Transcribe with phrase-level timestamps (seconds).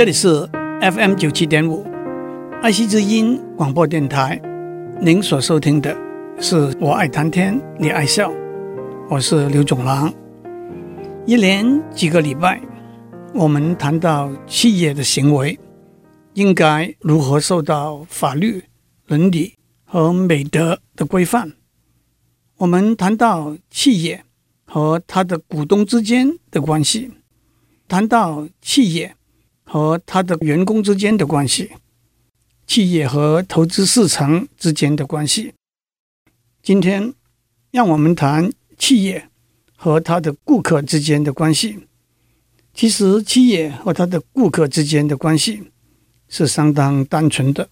[0.00, 0.48] 这里是
[0.80, 1.86] FM 九七点五
[2.62, 4.40] 爱惜之音广播电台，
[4.98, 5.94] 您所收听的
[6.40, 8.32] 是我爱谈天，你爱笑，
[9.10, 10.10] 我是刘总郎。
[11.26, 12.58] 一连几个礼拜，
[13.34, 15.60] 我们谈到企业的行为
[16.32, 18.64] 应该如何受到法律、
[19.06, 19.52] 伦理
[19.84, 21.52] 和美德的规范。
[22.56, 24.24] 我们谈到企业
[24.64, 27.10] 和他的股东之间的关系，
[27.86, 29.14] 谈到企业
[29.72, 31.70] 和他的员工之间的关系，
[32.66, 35.54] 企业和投资市场之间的关系。
[36.60, 37.14] 今天，
[37.70, 39.28] 让我们谈企业
[39.76, 41.86] 和他的顾客之间的关系。
[42.74, 45.70] 其实，企业和他的顾客之间的关系
[46.26, 47.70] 是相当单纯的，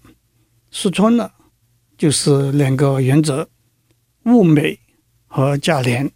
[0.71, 1.35] 说穿了
[1.97, 3.49] 就是两个原则：
[4.27, 4.79] 物美
[5.27, 6.09] 和价廉。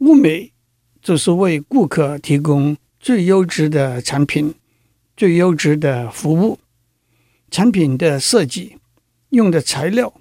[0.00, 0.52] 物美
[1.00, 4.54] 就是为顾客提供最优质的产品、
[5.16, 6.58] 最优质的服务。
[7.50, 8.78] 产品的设计、
[9.30, 10.12] 用的材料、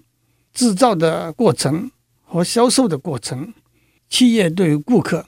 [0.54, 1.92] 制造的过程
[2.22, 3.54] 和销售的过程，
[4.10, 5.26] 企业对顾客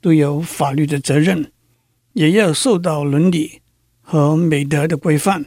[0.00, 1.52] 都有法律的责任，
[2.14, 3.60] 也要受到伦理
[4.00, 5.46] 和美德的规范。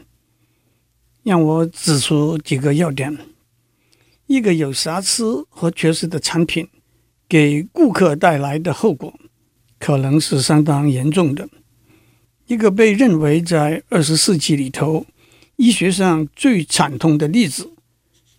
[1.23, 3.17] 让我指出几个要点：
[4.27, 6.69] 一个有瑕疵和缺失的产品。
[7.29, 9.13] 给顾客带来的后果
[9.79, 11.49] 可能是相当严重的。
[12.47, 15.05] 一个被认为在二十世纪里头
[15.57, 17.71] 医学上最惨痛的例子，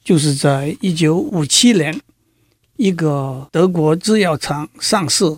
[0.02, 2.00] 就是在一九五七年，
[2.76, 5.36] 一个德国制药厂上市，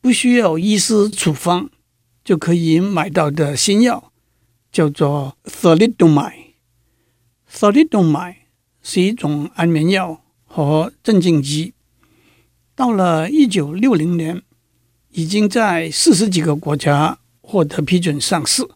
[0.00, 1.68] 不需要医师处方
[2.24, 4.12] 就可以买到的新药，
[4.70, 6.52] 叫做 Thalidomide。
[7.52, 8.36] Thalidomide
[8.82, 11.74] 是一种安眠药和镇静剂。
[12.76, 14.42] 到了一九六零年，
[15.10, 18.66] 已经在四十几个国家获得批准上市。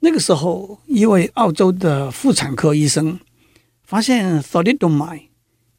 [0.00, 3.20] 那个时候，一位澳洲的妇产科医生
[3.84, 5.28] 发现 Thalidomide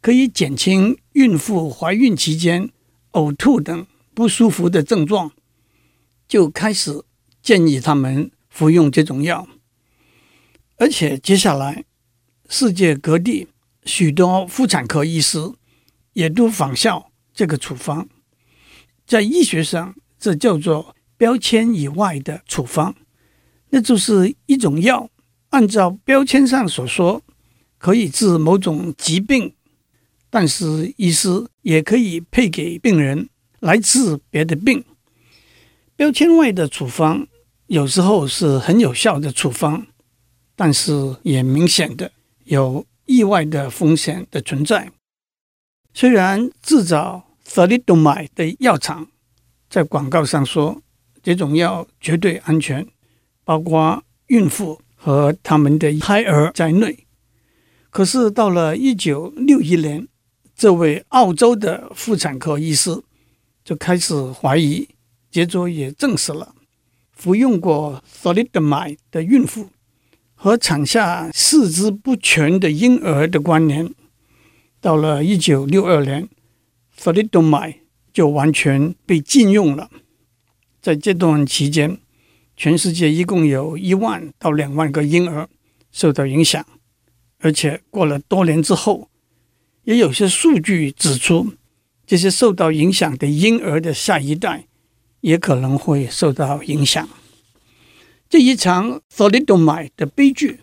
[0.02, 2.70] 可以减轻孕妇怀孕期间
[3.12, 5.34] 呕吐等不舒服的症状，
[6.26, 7.04] 就开始
[7.42, 9.46] 建议他们服用这种药。
[10.78, 11.84] 而且接下来，
[12.48, 13.50] 世界各地
[13.84, 15.52] 许多妇产科医师
[16.14, 17.12] 也都仿效。
[17.34, 18.10] 这个处方
[19.06, 22.96] 在医学上，这叫做标签以外的处方，
[23.72, 25.10] 那就是一种药，
[25.50, 27.22] 按照标签上所说
[27.78, 29.54] 可以治某种疾病，
[30.30, 33.28] 但是医师也可以配给病人
[33.60, 34.86] 来治别的病。
[35.98, 37.28] 标签外的处方
[37.68, 39.88] 有时候是很有效的处方，
[40.56, 42.14] 但是也明显的
[42.46, 44.90] 有意外的风险的存在。
[45.94, 49.08] 虽然制造 Thalidomide 的药厂
[49.70, 50.82] 在广告上说，
[51.30, 52.88] 这种药绝对安全，
[53.44, 57.06] 包括孕妇和他们的胎儿在内。
[57.92, 60.08] 可是到了一九六一年，
[60.56, 63.04] 这位澳洲的妇产科医师
[63.64, 64.90] 就开始怀疑，
[65.30, 66.56] 接着也证实了
[67.12, 69.70] 服用过 Thalidomide 的孕妇
[70.34, 73.94] 和产下四肢不全的婴儿的关联。
[74.82, 76.28] 到了一九六二年。
[76.98, 77.76] Thalidomide
[78.12, 79.90] 就完全被禁用了。
[80.82, 82.00] 在这段期间，
[82.56, 85.50] 全世界一共有一万到两万个婴儿
[85.92, 86.66] 受到影响，
[87.40, 89.10] 而且过了多年之后，
[89.84, 91.54] 也有些数据指出，
[92.06, 94.68] 这些受到影响的婴儿的下一代
[95.22, 97.08] 也可能会受到影响。
[98.30, 100.60] 这一场 t h o l i d o m i 的悲剧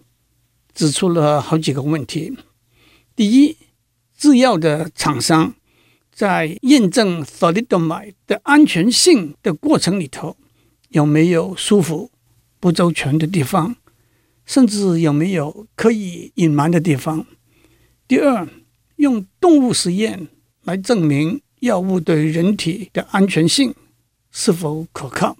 [0.75, 2.37] 指出了好几个问题：
[3.15, 3.57] 第一，
[4.17, 5.55] 制药的厂商。
[6.17, 10.35] 在验证 Thalidomide 的安全性的过程里头，
[10.89, 12.11] 有没有疏忽
[12.59, 13.77] 不周全的地方，
[14.47, 17.27] 甚至有没有可以隐瞒的地方？
[18.09, 18.49] 第二，
[18.97, 20.29] 用动物实验
[20.63, 23.75] 来证明药物对人体的安全性
[24.31, 25.37] 是否可靠？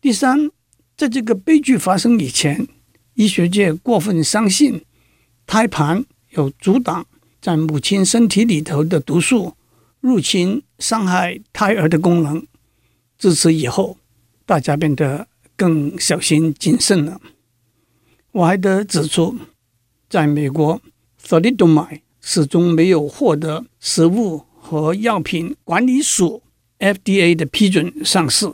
[0.00, 0.50] 第三，
[0.96, 2.66] 在这个悲剧发生以前，
[3.14, 4.84] 医学界过分相信
[5.46, 7.06] 胎盘有阻挡
[7.40, 9.54] 在母亲身体里头的毒素。
[10.04, 12.46] 入侵伤害胎儿的功能，
[13.16, 13.96] 自此以后，
[14.44, 17.18] 大家变得更小心谨慎了。
[18.32, 19.34] 我还得指出，
[20.10, 20.78] 在美国
[21.26, 26.42] ，Thalidomide 始终没有获得食物和药品管理署
[26.78, 28.52] （FDA） 的批准上市，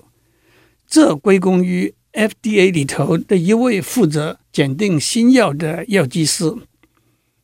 [0.87, 6.55] 这归功于 FDA 里头的一位负责检定新药的药剂师，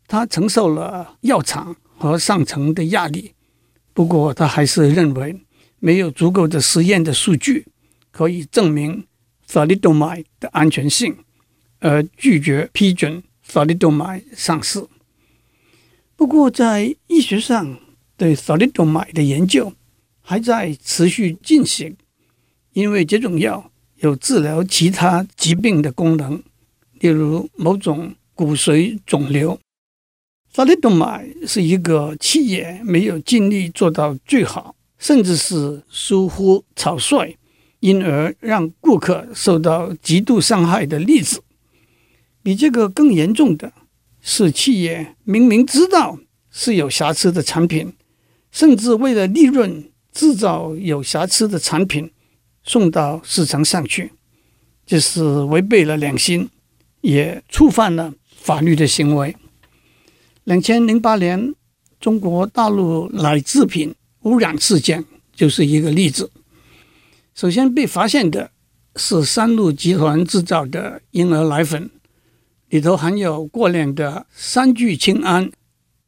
[0.07, 3.33] 他承受了药厂和上层的压力。
[3.97, 5.41] 不过，他还是认为
[5.79, 7.67] 没有足够的实验的数据
[8.11, 9.07] 可以证明
[9.47, 11.17] 沙利多麦的安全性，
[11.79, 14.87] 而拒绝批准沙利多麦上市。
[16.15, 17.79] 不过，在医学上
[18.19, 19.73] 对沙利多麦的研究
[20.21, 21.97] 还在持续进行，
[22.75, 23.71] 因为这种药
[24.01, 26.43] 有治疗其他疾病的功能，
[27.01, 29.59] 例如某种骨髓肿瘤。
[30.57, 37.37] 沙利多麦是一个企业没有尽力做到最好，甚至是疏忽草率，
[37.81, 41.43] 因而让顾客受到极度伤害的例子。
[42.43, 43.71] 比这个更严重的
[44.23, 46.19] 是，企业明明知道
[46.51, 47.93] 是有瑕疵的产品，
[48.51, 52.11] 甚至为了利润制造有瑕疵的产品
[52.65, 54.11] 送到市场上去，
[54.87, 56.49] 这是违背了良心，
[57.03, 59.37] 也触犯了法律的行为。
[60.47, 61.57] 两千零八年，
[61.99, 65.05] 中国大陆奶制品污染事件
[65.35, 66.31] 就是一个例子。
[67.35, 68.53] 首先被发现的
[68.95, 71.91] 是三鹿集团制造的婴儿奶粉，
[72.69, 75.51] 里头含有过量的三聚氰胺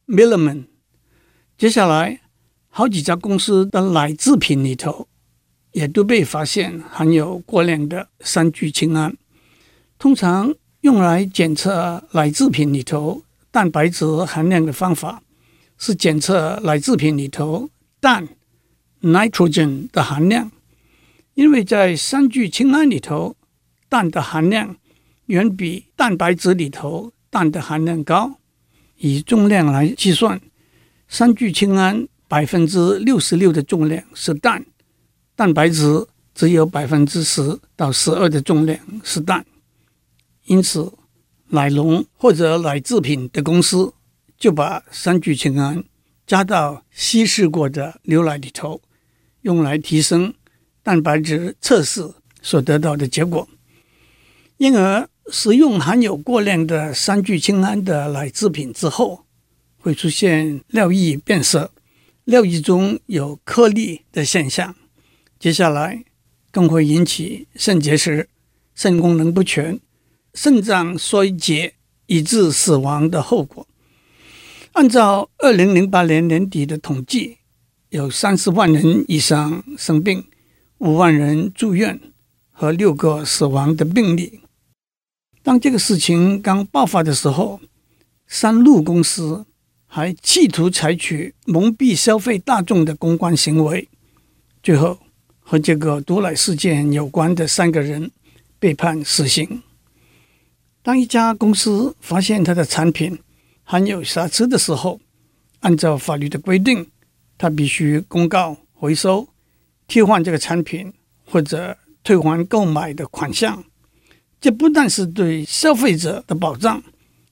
[0.07, 0.67] （melamine）。
[1.57, 2.21] 接下来，
[2.69, 5.09] 好几家公司的奶制品里头
[5.73, 9.17] 也都被发现含有过量的三聚氰胺。
[9.97, 13.21] 通常用来检测奶制品里头。
[13.51, 15.23] 蛋白质含量的方法
[15.77, 17.69] 是检测奶制品里头
[17.99, 18.27] 氮
[19.01, 20.51] （nitrogen） 的含量，
[21.33, 23.35] 因为在三聚氰胺里头，
[23.89, 24.75] 氮的含量
[25.25, 28.37] 远比蛋白质里头氮的含量高。
[28.97, 30.39] 以重量来计算，
[31.07, 34.65] 三聚氰胺百分之六十六的重量是氮，
[35.35, 36.05] 蛋白质
[36.35, 39.43] 只有百分之十到十二的重量是氮，
[40.45, 40.91] 因此。
[41.49, 43.93] 奶农或者奶制品的公司
[44.37, 45.83] 就把三聚氰胺
[46.27, 48.81] 加到稀释过的牛奶里头，
[49.41, 50.33] 用来提升
[50.83, 53.47] 蛋白质测试所得到的结果。
[54.57, 59.25] 因而，食用含有过量的三聚氰胺的奶制品之后，
[59.79, 61.71] 会出现尿液变色、
[62.25, 64.75] 尿液中有颗粒的现象。
[65.39, 66.03] 接下来，
[66.51, 68.29] 更会引起肾结石、
[68.75, 69.79] 肾功能不全。
[70.33, 71.73] 肾脏衰竭
[72.05, 73.67] 以致死亡的后果。
[74.73, 77.37] 按照二零零八年年底的统计，
[77.89, 80.25] 有三十万人以上生病，
[80.77, 81.99] 五万人住院
[82.51, 84.41] 和六个死亡的病例。
[85.41, 87.59] 当这个事情刚爆发的时候，
[88.27, 89.45] 三鹿公司
[89.87, 93.89] 还企图采取蒙蔽消费大众的公关行为，
[94.61, 94.99] 最后
[95.39, 98.11] 和这个毒奶事件有关的三个人
[98.59, 99.63] 被判死刑。
[100.81, 103.19] 当一家公司发现它的产品
[103.63, 104.99] 含有瑕疵的时候，
[105.59, 106.87] 按照法律的规定，
[107.37, 109.27] 它必须公告回收、
[109.87, 110.93] 替换这个产品
[111.25, 113.63] 或者退还购买的款项。
[114.39, 116.81] 这不但是对消费者的保障，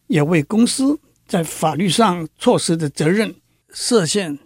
[0.07, 3.33] 也为公司在法律上措施的责任
[3.73, 4.37] 设限。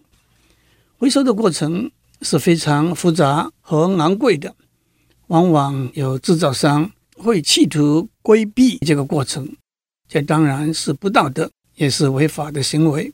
[0.98, 1.90] 回收的过程
[2.22, 4.56] 是非常复杂和昂贵的，
[5.28, 8.10] 往往有制造商会企图。
[8.24, 9.58] 规避这个过程，
[10.08, 13.12] 这当然是不道德，也是违法的行为。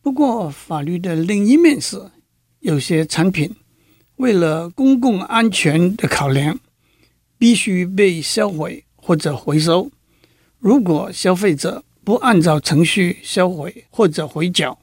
[0.00, 2.12] 不过，法律的另一面是，
[2.60, 3.56] 有些产品
[4.16, 6.60] 为了公共安全的考量，
[7.36, 9.90] 必须被销毁或者回收。
[10.60, 14.78] 如果消费者不按照程序销毁或者回缴，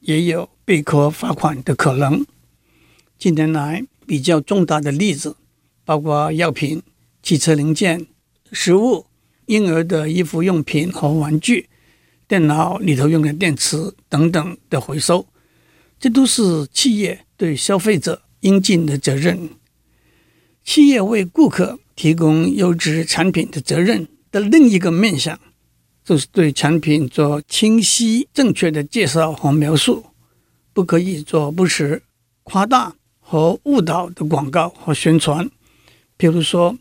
[0.00, 2.24] 也有被科罚款的可能。
[3.18, 5.36] 近年来比较重大的例子，
[5.84, 6.82] 包括药品、
[7.22, 8.06] 汽车零件。
[8.52, 9.06] 食物、
[9.46, 11.68] 婴儿的衣服用品和玩具、
[12.26, 15.24] 电脑里头用的电池等等的回收，
[16.00, 19.50] 这都是企业对消费者应尽的责任。
[20.64, 25.38] 企业为顾客提供优质产品的责任的另一个面向，
[26.04, 30.06] 就是对产品做清晰正确的介绍和描述，
[30.72, 32.02] 不可以做不实、
[32.42, 35.48] 夸大和误导的广告和宣传，
[36.16, 36.76] 比如说。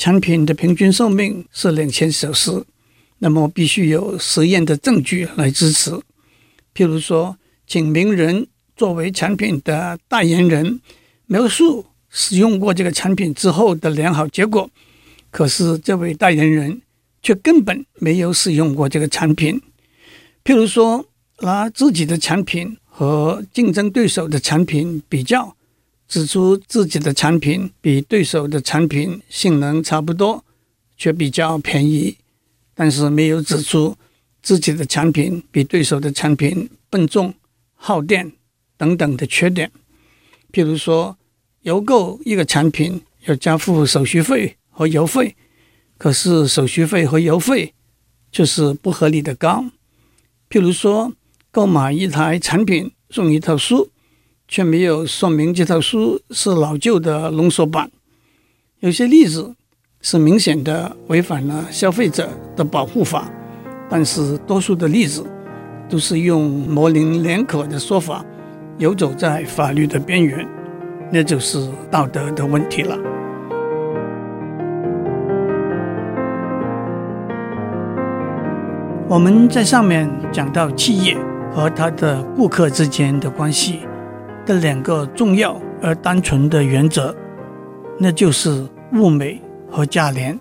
[0.00, 2.64] 产品的平均寿命是两千小时，
[3.18, 5.90] 那么必须有实验的证据来支持。
[6.74, 10.80] 譬如说，请名人作为产品的代言人，
[11.26, 14.70] 描述使用过这个产品之后的良好结果，
[15.30, 16.80] 可是这位代言人
[17.22, 19.60] 却根本没有使用过这个产品。
[20.42, 21.04] 譬如说，
[21.40, 25.54] 拿自己的产品和竞争对手的产品比较。
[26.10, 30.44] 指出自己的产品比对手的产品性能差不多，
[30.96, 32.16] 却比较便宜，
[32.74, 33.96] 但是没有指出
[34.42, 37.32] 自己的产品比对手的产品笨重、
[37.76, 38.32] 耗电
[38.76, 39.70] 等等的缺点。
[40.52, 41.16] 譬如说，
[41.62, 45.36] 邮购一个产品要交付手续费和邮费，
[45.96, 47.72] 可是手续费和邮费
[48.32, 49.64] 就是不合理的高。
[50.50, 51.12] 譬如说，
[51.52, 53.92] 购买一台产品送一套书，
[54.52, 57.88] 却没有说明这套书是老旧的浓缩版。
[58.80, 59.54] 有些例子
[60.02, 63.30] 是明显的违反了消费者的保护法，
[63.88, 65.24] 但是多数的例子
[65.88, 68.24] 都是用模棱两可的说法，
[68.78, 70.44] 游走在法律的边缘，
[71.12, 72.98] 那就是道德的问题了。
[79.08, 81.16] 我们在上面讲到企业。
[81.52, 83.80] 和他的顾客之间的关系
[84.50, 87.14] 这两个重要而单纯的原则，
[88.00, 89.40] 那就是物美
[89.70, 90.40] 和价廉，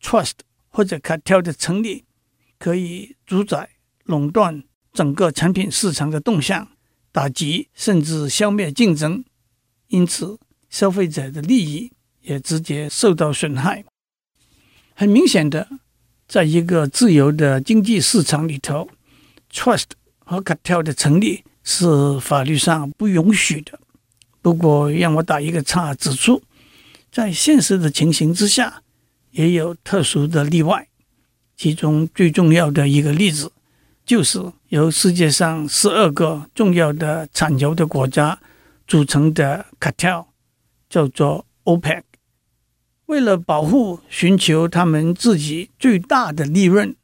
[0.02, 0.32] ，Trust
[0.70, 2.02] 或者 Cartel 的成立
[2.58, 3.68] 可以主宰
[4.02, 6.73] 垄断整个产品市场的动向。
[7.14, 9.24] 打击甚至消灭竞争，
[9.86, 10.36] 因此
[10.68, 11.92] 消费者的利益
[12.22, 13.84] 也直接受到损害。
[14.96, 15.68] 很明显的，
[16.26, 18.88] 在一个自由的经济市场里头
[19.52, 23.78] ，trust 和 cartel 的成立是法律上不允许的。
[24.42, 26.42] 不过，让我打一个岔，指出，
[27.12, 28.82] 在现实的情形之下，
[29.30, 30.88] 也有特殊的例外。
[31.56, 33.52] 其中最重要的一个例子，
[34.06, 38.38] 就是由世界上十二个重要的产油的国家
[38.86, 40.26] 组成的 cartel，
[40.90, 42.02] 叫做 OPEC。
[43.06, 46.94] 为了保护、寻求他们自己最大的利润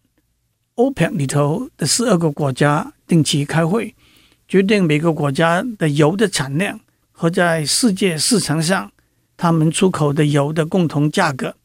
[0.76, 3.94] ，OPEC 里头的十二个国家定期开会，
[4.46, 6.80] 决定每个国家的油的产量
[7.12, 8.92] 和在世界市场上
[9.38, 11.56] 他们出口的油的共同价格。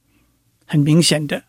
[0.65, 1.43] 很明显的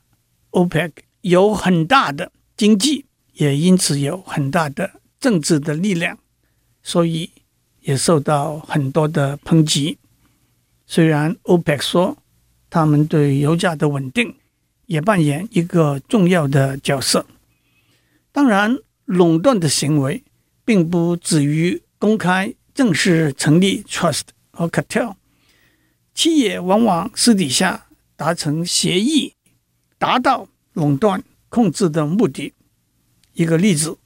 [0.50, 3.05] ，OPEC 有很大的经济。
[3.38, 6.18] 也因此有很大的政治的力量，
[6.82, 7.30] 所以
[7.80, 9.98] 也受到很多的抨击。
[10.86, 12.16] 虽然 OPEC 说
[12.70, 14.36] 他们对油价的稳定
[14.86, 17.26] 也扮演一个重要的角色，
[18.32, 20.24] 当然垄断的行为
[20.64, 25.14] 并不止于公开正式成立 Trust 和 Cartel，
[26.14, 29.34] 企业往往私底下达成协议，
[29.98, 32.54] 达到垄断控制的目的。
[33.36, 33.98] 一个例子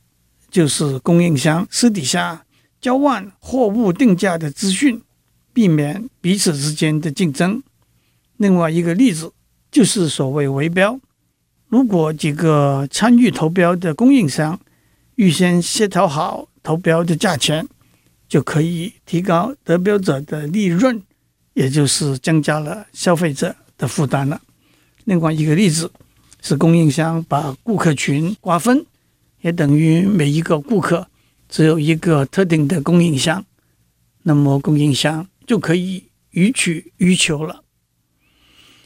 [0.50, 2.44] 就是供应商私底下
[2.80, 5.00] 交换货物定价的资讯，
[5.52, 7.62] 避免彼此之间的竞争。
[8.38, 9.32] 另外一个例子
[9.70, 10.98] 就是所谓围标，
[11.68, 14.58] 如果几个参与投标的供应商
[15.14, 17.68] 预先协调好投标的价钱，
[18.28, 21.00] 就可以提高得标者的利润，
[21.54, 24.40] 也就是增加了消费者的负担了。
[25.04, 25.92] 另外一个例子
[26.42, 28.84] 是供应商把顾客群瓜分。
[29.42, 31.08] 也等于每一个顾客
[31.48, 33.44] 只有一个特定的供应商，
[34.22, 37.64] 那么供应商就可以予取予求了。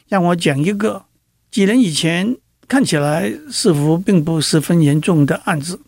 [0.09, 1.07] 让我讲一个
[1.51, 2.37] 几年以前
[2.69, 5.81] 看起来似乎并不十分严重的案子，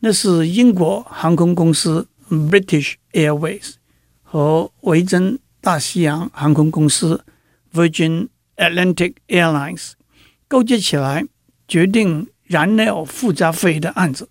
[0.00, 3.74] 那是英国航空公司 British Airways
[4.22, 7.24] 和维珍大西洋航空公司
[7.72, 9.92] Virgin Atlantic Airlines
[10.46, 11.24] 勾结起来
[11.66, 12.28] 决定。
[12.48, 14.28] 燃料附加费的案子，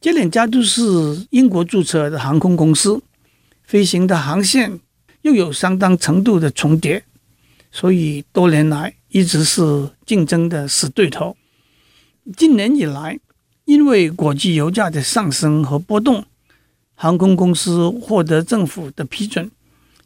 [0.00, 3.02] 这两家都是英国注册的航空公司，
[3.64, 4.78] 飞行的航线
[5.22, 7.02] 又有相当程度的重叠，
[7.72, 11.36] 所以多年来一直是竞争的死对头。
[12.36, 13.18] 近年以来，
[13.64, 16.24] 因为国际油价的上升和波动，
[16.94, 19.50] 航空公司获得政府的批准，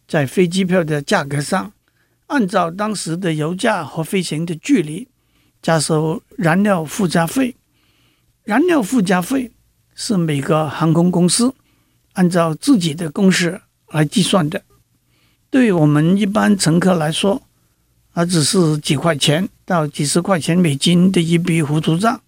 [0.08, 1.70] 在飞机票的价格上，
[2.28, 5.08] 按照当时的油价和飞行的距离。
[5.62, 7.56] 加收燃料附加费。
[8.44, 9.52] 燃料附加费
[9.94, 11.54] 是每个航空公司
[12.14, 14.62] 按照自己的公式来计算的。
[15.50, 17.42] 对我们一般乘客来说，
[18.12, 22.20] 而只是几块钱到几十块钱美金的一笔糊涂账，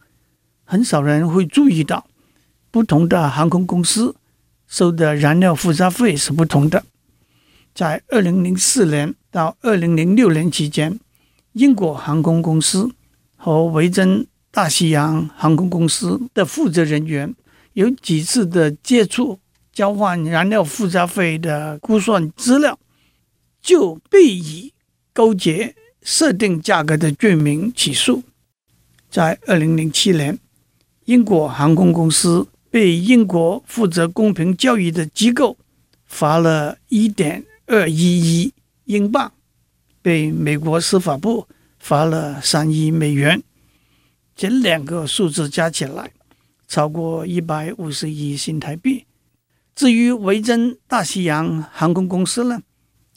[0.64, 2.06] 很少人会注意到
[2.70, 4.14] 不同的航空公司
[4.68, 6.84] 收的燃料附加费是不同的。
[7.74, 11.00] 在二零零四年到二零零六年期间，
[11.52, 12.92] 英国航空公司
[13.44, 17.34] 和维珍大西洋航空公司的负责人员
[17.72, 19.40] 有几次的接触，
[19.72, 22.78] 交换燃料附加费的估算资料，
[23.60, 24.72] 就被以
[25.12, 28.22] 勾结设定价格的罪名起诉。
[29.10, 30.38] 在二零零七年，
[31.06, 35.56] 英国航空公司被英国负责公平交易的机构
[36.06, 38.52] 罚了一点二一亿
[38.84, 39.32] 英镑，
[40.00, 41.48] 被美国司法部
[41.82, 43.42] 罚了三亿美元，
[44.36, 46.12] 这两个数字加起来
[46.68, 49.04] 超过一百五十亿新台币。
[49.74, 52.62] 至于维珍大西洋航空公司呢，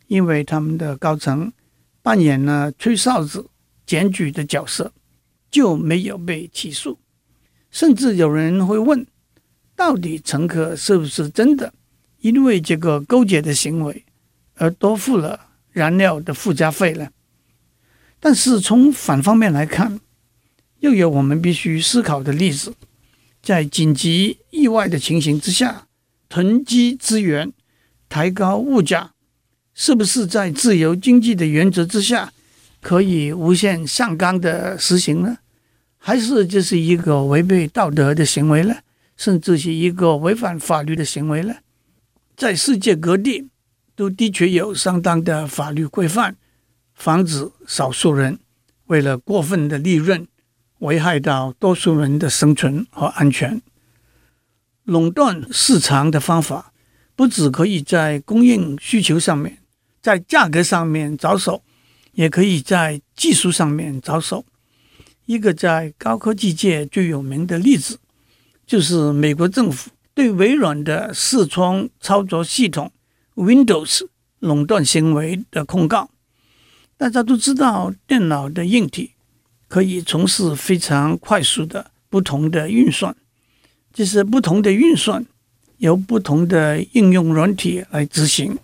[0.08, 1.54] 因为他们的高层
[2.02, 3.46] 扮演了吹哨子、
[3.86, 4.92] 检举的角色，
[5.52, 6.98] 就没有被起诉。
[7.70, 9.06] 甚至有人会问，
[9.76, 11.72] 到底乘客是不是真的
[12.22, 14.04] 因为这个勾结的行为？
[14.56, 15.40] 而多付了
[15.72, 17.08] 燃料的附加费呢，
[18.26, 20.00] 但是从反方面来看，
[20.80, 22.74] 又有我们必须思考的例子：
[23.44, 25.86] 在紧急意外的情形之下，
[26.28, 27.54] 囤积资源、
[28.10, 29.12] 抬高物价，
[29.76, 32.34] 是不是在自由经济的原则之下
[32.82, 35.38] 可以无限上纲的实行呢？
[36.00, 38.78] 还是这是一个违背道德的行为呢？
[39.16, 41.58] 甚至是一个违反法律的行为呢？
[42.36, 43.50] 在世界各地。
[43.96, 46.36] 都的确有相当的法律规范，
[46.96, 48.40] 防止少数人
[48.88, 50.28] 为了过分的利润，
[50.80, 53.62] 危害到多数人的生存和安全。
[54.84, 56.72] 垄断市场的方法，
[57.16, 59.60] 不只可以在供应需求上面，
[60.02, 61.64] 在价格上面着手，
[62.14, 64.46] 也可以在技术上面着手。
[65.26, 68.00] 一个在高科技界最有名的例子，
[68.68, 72.92] 就是美国政府对微软的视窗操作系统。
[73.34, 74.08] Windows
[74.40, 76.12] 垄断行为的控告，
[76.98, 79.12] 大家都知道，电脑的硬体
[79.68, 83.16] 可以从事非常快速的不同的运算，
[83.94, 85.26] 这是不同的运算
[85.78, 88.58] 由不同的应用软体来执行。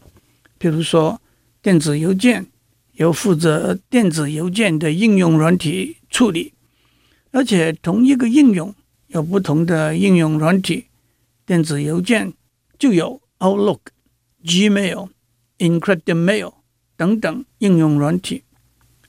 [0.58, 1.22] 比如说，
[1.62, 2.48] 电子邮件
[2.94, 6.54] 由负责电子邮件的应用软体处理，
[7.32, 8.74] 而且同一个应用
[9.08, 10.86] 有不同的应用软体，
[11.46, 12.34] 电子邮件
[12.80, 13.80] 就有 Outlook。
[14.44, 15.10] Gmail、
[15.60, 16.54] Encrypted Mail
[16.96, 18.44] 等等应用软体，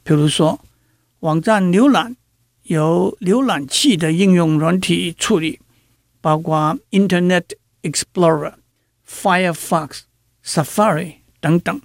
[0.03, 0.61] 比如说
[1.21, 2.17] 网站浏览
[2.63, 5.61] 由浏览器的应用软体处理，
[6.21, 7.45] 包括 Internet
[7.83, 8.55] Explorer、
[9.07, 10.01] Firefox、
[10.45, 11.81] Safari 等等。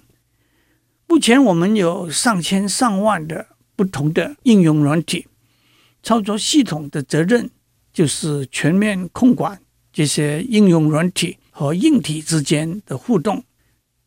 [1.06, 5.26] 目前我们有上千上万的不同的应用软体，
[6.02, 7.50] 操作系统的责任
[7.92, 9.60] 就是全面控管
[9.92, 11.38] 这些应用软体。
[11.50, 13.42] 和硬体之间的互动，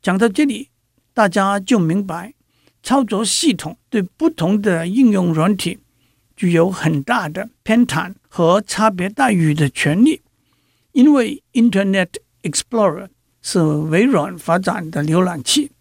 [0.02, 0.70] 讲到这里，
[1.14, 2.34] 大家就明白，
[2.82, 5.80] 操作系统对不同的应用软体
[6.36, 10.22] 具有很大的偏袒和差别待遇的权利。
[10.92, 12.10] 因为 Internet
[12.44, 13.08] Explorer
[13.42, 15.72] 是微软发展的浏览器，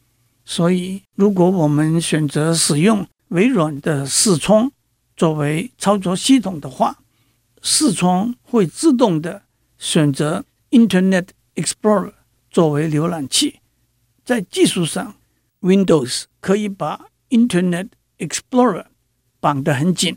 [0.45, 4.71] 所以如果我们选择使用微软的视窗
[5.16, 6.99] 作为操作系统的话，
[7.62, 9.43] 视窗会自动的
[9.79, 11.29] 选择 Internet。
[11.57, 12.12] Explorer
[12.49, 13.61] 作为浏览器，
[14.25, 15.16] 在技术上
[15.61, 18.87] ，Windows 可以把 Internet Explorer
[19.40, 20.16] 绑得很紧，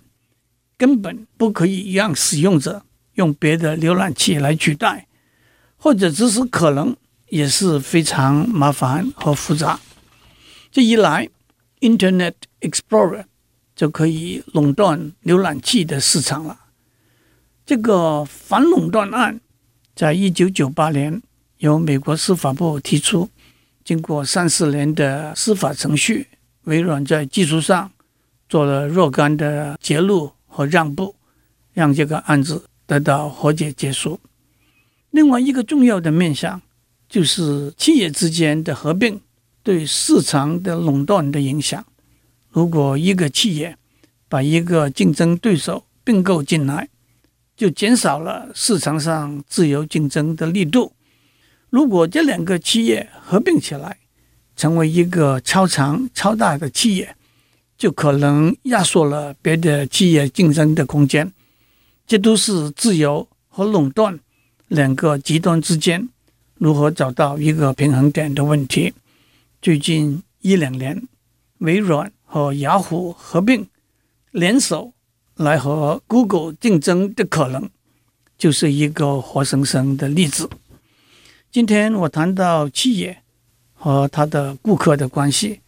[0.78, 5.08] 根本不可以让使用者用别的浏览器来取代，
[5.78, 6.96] 或者只是可能
[7.30, 9.80] 也是非常麻烦和复杂。
[10.72, 11.30] 这一来
[11.80, 13.26] ，Internet Explorer
[13.76, 16.60] 就可以垄断浏览器的市场了。
[17.66, 19.40] 这个反垄断案
[19.96, 21.22] 在一九九八年。
[21.60, 23.30] 由美国司法部提出，
[23.84, 26.28] 经过三四年的司法程序，
[26.64, 27.92] 微软在技术上
[28.48, 31.16] 做了若干的揭露和让步，
[31.74, 34.20] 让这个案子得到和解结束。
[35.12, 36.62] 另外一个重要的面向，
[37.10, 39.20] 就是企业之间的合并
[39.62, 41.86] 对市场的垄断的影响。
[42.50, 43.78] 如果一个企业
[44.30, 46.90] 把一个竞争对手并购进来，
[47.56, 50.94] 就减少了市场上自由竞争的力度。
[51.74, 53.98] 如果这两个企业合并起来，
[54.56, 57.16] 成为一个超长、超大的企业，
[57.76, 61.34] 就可能压缩了别的企业竞争的空间。
[62.06, 64.20] 这都是自由和垄断
[64.68, 66.08] 两个极端之间
[66.60, 68.94] 如何找到一个平衡点的问题。
[69.60, 71.08] 最近一两年，
[71.58, 73.68] 微软和雅虎合并
[74.30, 74.94] 联手
[75.38, 77.68] 来和 Google 竞争的可能，
[78.38, 80.48] 就是一个活生生的例子。
[81.54, 83.16] 今天我谈到企业
[83.76, 85.62] 和他的顾客的关系，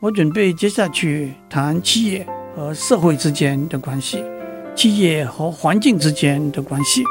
[0.00, 4.22] 我准备接下去谈企业和社会之间的关系。
[4.76, 7.02] 企业和环境之间的关系。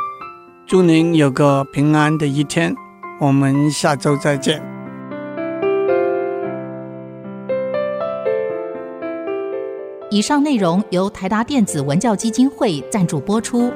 [0.66, 2.74] 祝您有个平安的一天，
[3.20, 4.64] 我们下周再见。
[10.10, 13.70] 以上内容由台达电子文教基金会赞助播出。